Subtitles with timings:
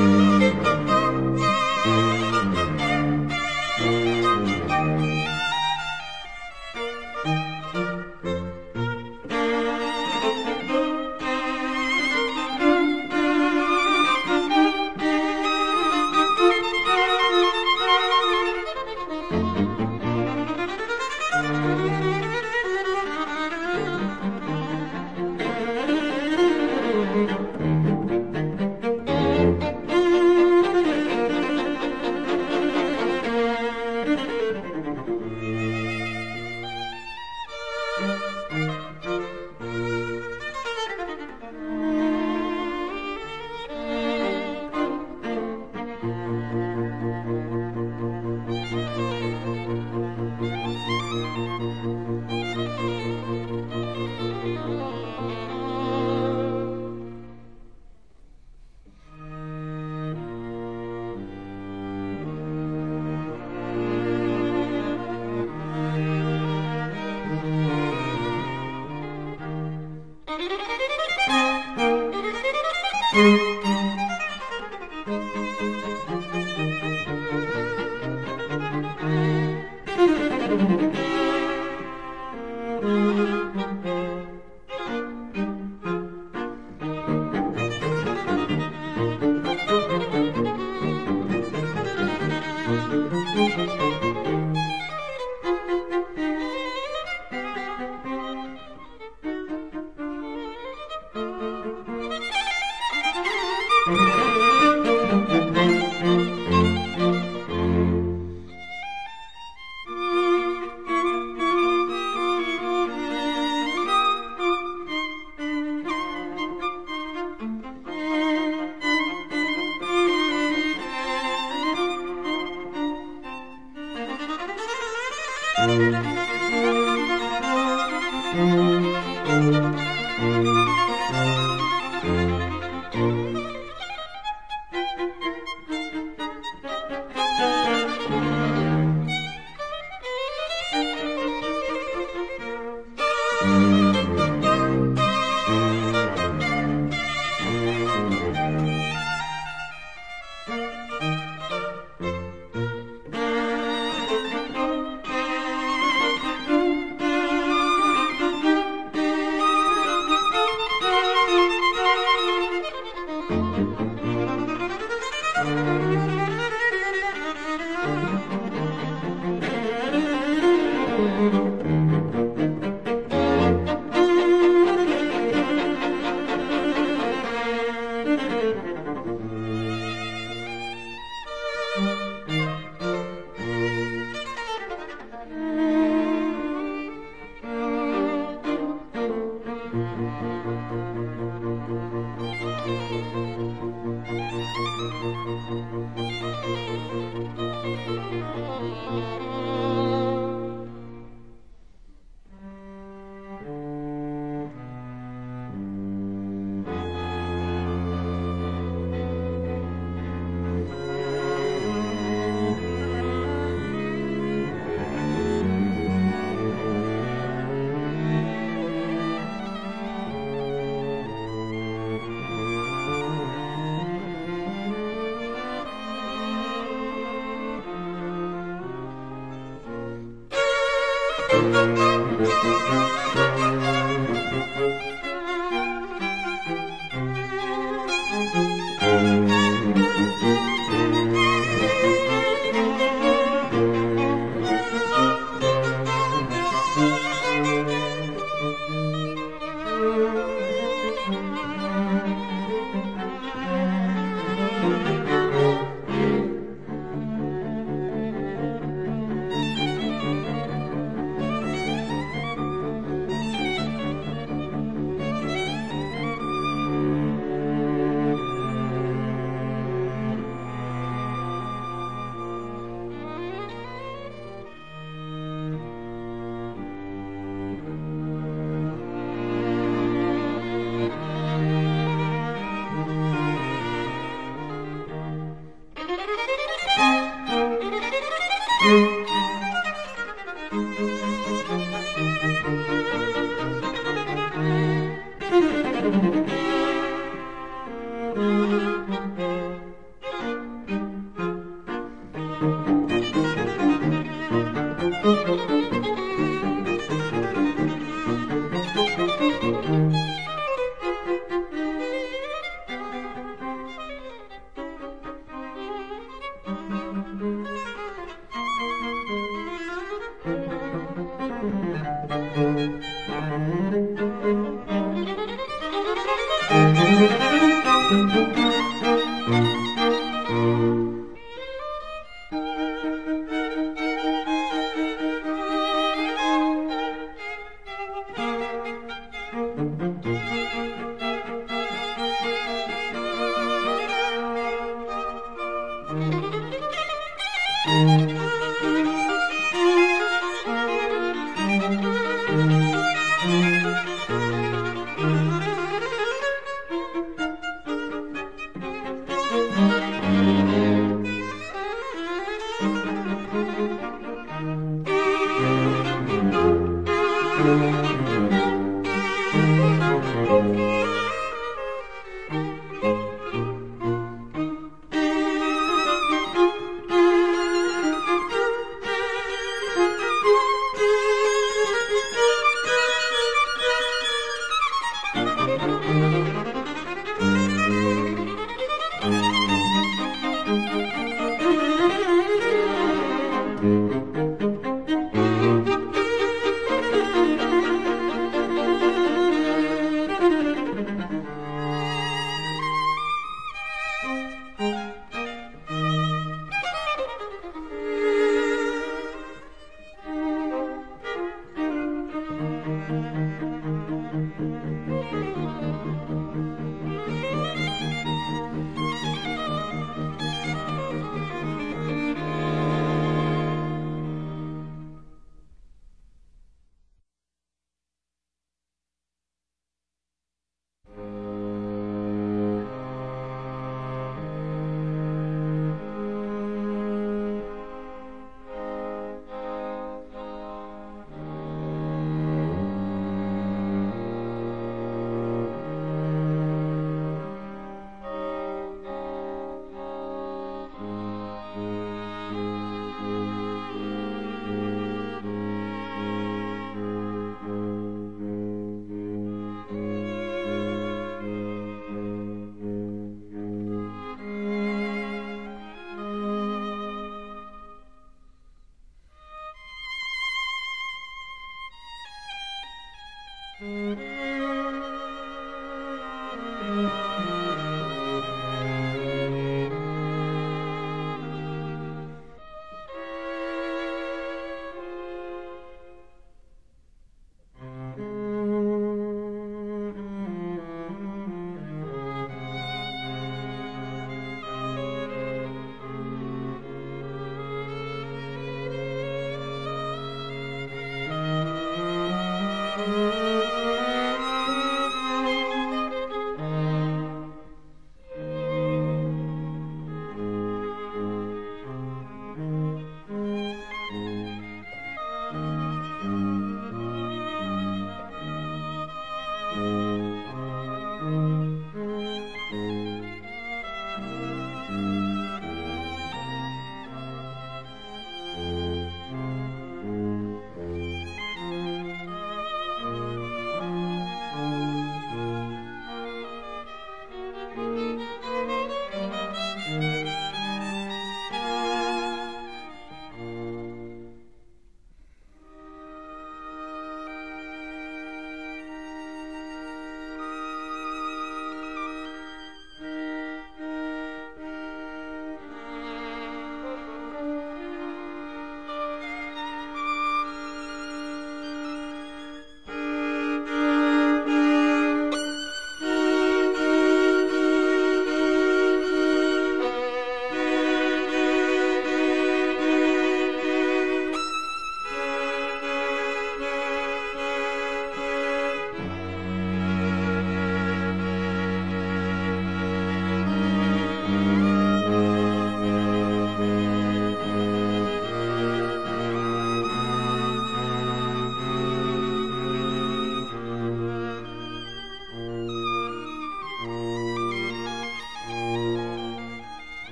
[0.00, 0.29] Mm-hmm.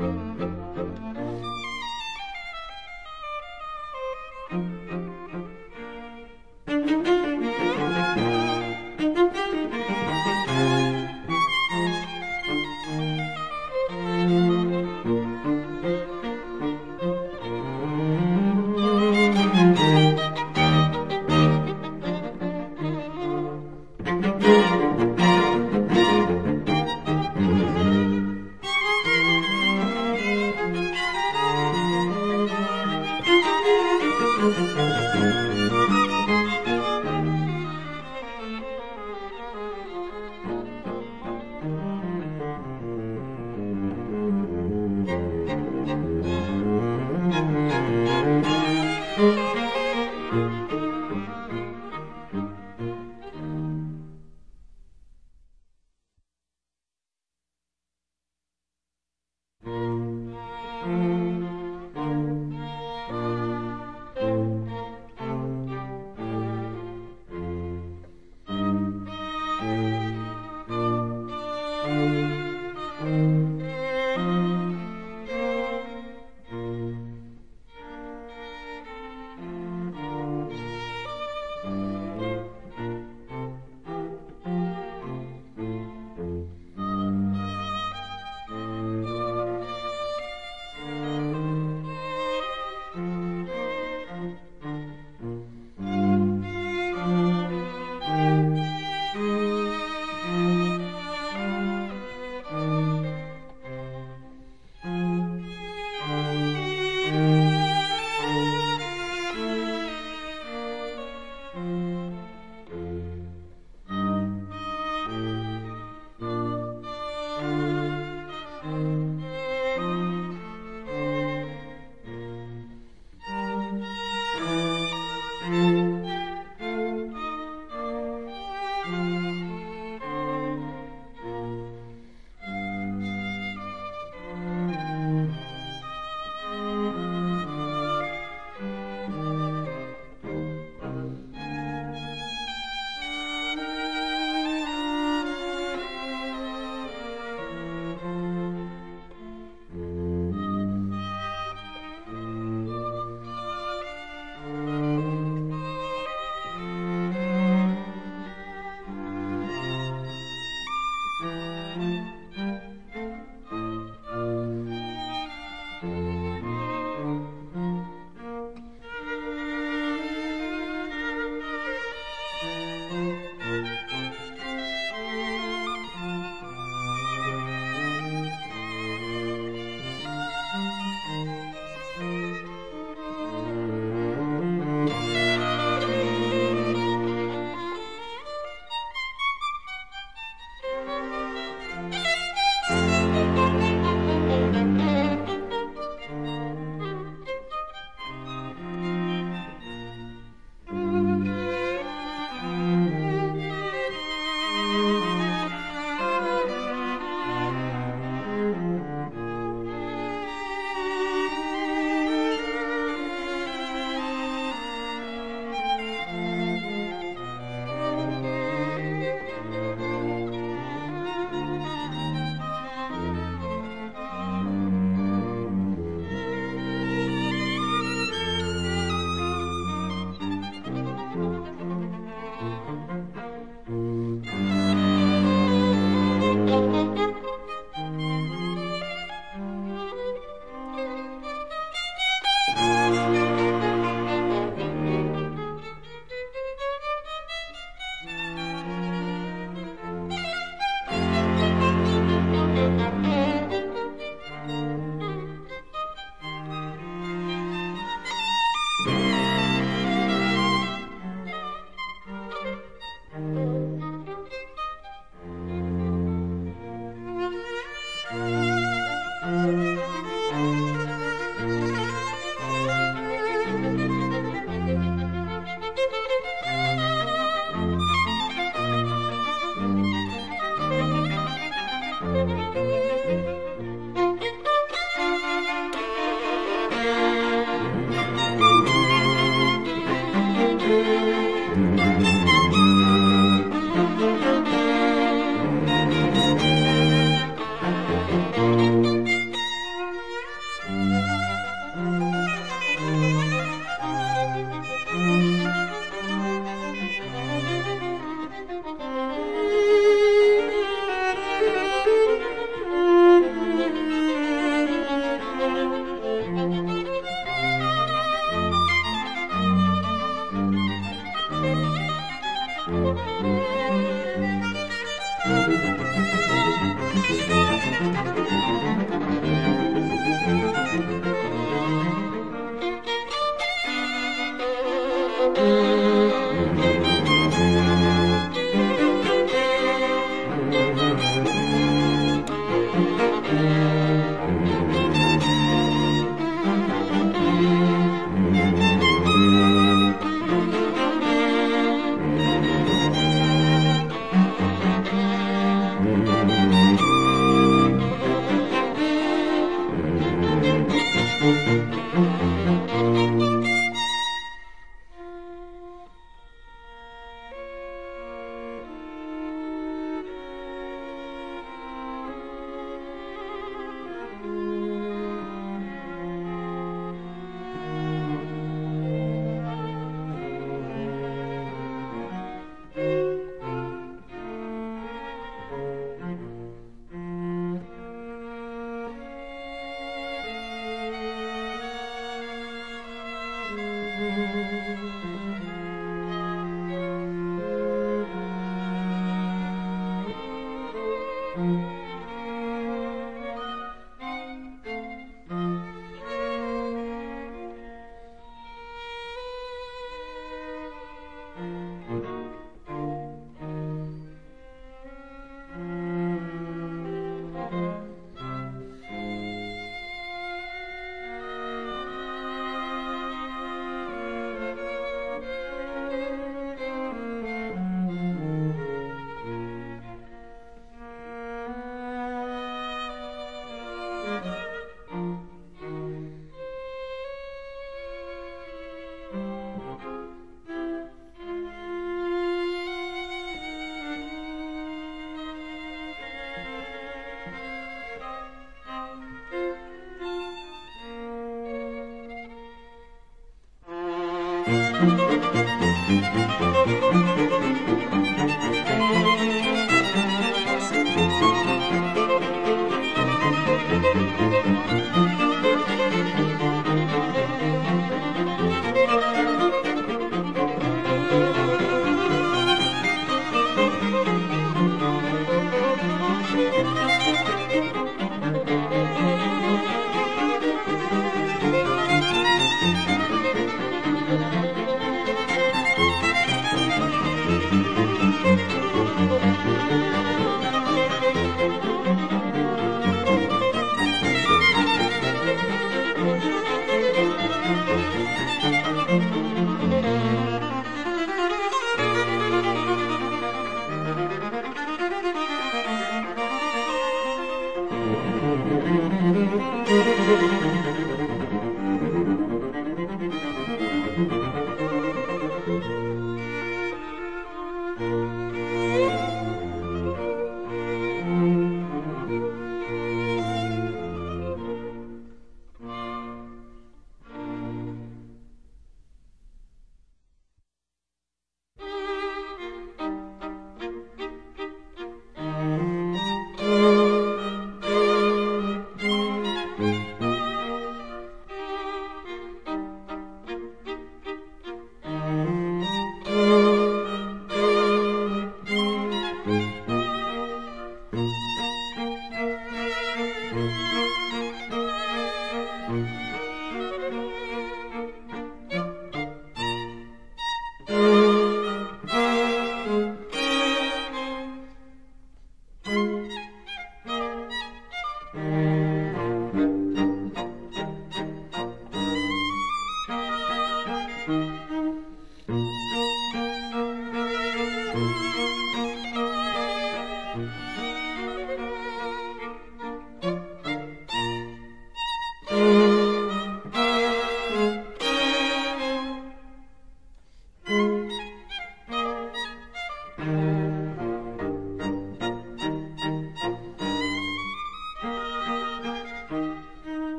[0.00, 1.31] うん。